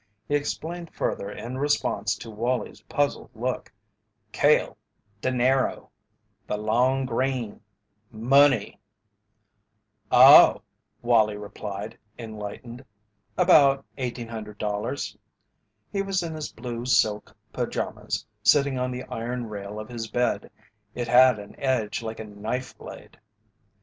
He 0.27 0.33
explained 0.33 0.91
further 0.91 1.29
in 1.29 1.59
response 1.59 2.15
to 2.15 2.31
Wallie's 2.31 2.81
puzzled 2.89 3.29
look: 3.35 3.71
"Kale 4.31 4.75
dinero 5.21 5.91
the 6.47 6.57
long 6.57 7.05
green 7.05 7.61
money." 8.09 8.79
"Oh," 10.11 10.63
Wallie 11.03 11.37
replied, 11.37 11.99
enlightened, 12.17 12.83
"about 13.37 13.85
$1,800." 13.99 15.17
He 15.91 16.01
was 16.01 16.23
in 16.23 16.33
his 16.33 16.51
blue 16.51 16.83
silk 16.87 17.37
pajamas, 17.53 18.25
sitting 18.41 18.79
on 18.79 18.89
the 18.89 19.03
iron 19.03 19.49
rail 19.49 19.79
of 19.79 19.87
his 19.89 20.09
bed 20.09 20.49
it 20.95 21.07
had 21.07 21.37
an 21.37 21.55
edge 21.59 22.01
like 22.01 22.19
a 22.19 22.25
knife 22.25 22.75
blade. 22.75 23.19